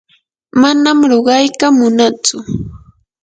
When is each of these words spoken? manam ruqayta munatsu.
manam 0.61 0.97
ruqayta 1.11 1.67
munatsu. 1.77 2.35